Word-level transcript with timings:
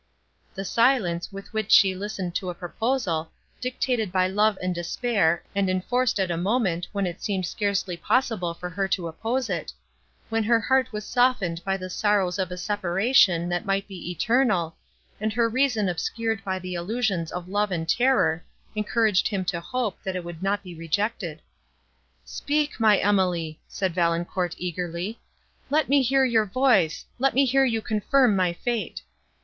The 0.55 0.65
silence, 0.65 1.31
with 1.31 1.53
which 1.53 1.71
she 1.71 1.93
listened 1.93 2.33
to 2.33 2.49
a 2.49 2.55
proposal, 2.55 3.31
dictated 3.61 4.11
by 4.11 4.25
love 4.27 4.57
and 4.59 4.73
despair, 4.73 5.43
and 5.55 5.69
enforced 5.69 6.19
at 6.19 6.31
a 6.31 6.37
moment, 6.37 6.87
when 6.91 7.05
it 7.05 7.21
seemed 7.21 7.45
scarcely 7.45 7.95
possible 7.95 8.55
for 8.55 8.67
her 8.67 8.87
to 8.87 9.07
oppose 9.07 9.47
it;—when 9.47 10.43
her 10.45 10.59
heart 10.59 10.91
was 10.91 11.05
softened 11.05 11.63
by 11.63 11.77
the 11.77 11.87
sorrows 11.87 12.39
of 12.39 12.51
a 12.51 12.57
separation, 12.57 13.47
that 13.49 13.63
might 13.67 13.87
be 13.87 14.09
eternal, 14.09 14.75
and 15.19 15.33
her 15.33 15.47
reason 15.47 15.87
obscured 15.87 16.43
by 16.43 16.57
the 16.57 16.73
illusions 16.73 17.31
of 17.31 17.47
love 17.47 17.69
and 17.69 17.87
terror, 17.87 18.43
encouraged 18.73 19.27
him 19.27 19.45
to 19.45 19.61
hope, 19.61 20.01
that 20.01 20.15
it 20.15 20.23
would 20.23 20.41
not 20.41 20.63
be 20.63 20.73
rejected. 20.73 21.43
"Speak, 22.25 22.79
my 22.79 22.97
Emily!" 22.97 23.59
said 23.67 23.93
Valancourt 23.93 24.55
eagerly, 24.57 25.19
"let 25.69 25.87
me 25.89 26.01
hear 26.01 26.25
your 26.25 26.47
voice, 26.47 27.05
let 27.19 27.35
me 27.35 27.45
hear 27.45 27.65
you 27.65 27.83
confirm 27.83 28.35
my 28.35 28.51
fate." 28.51 29.03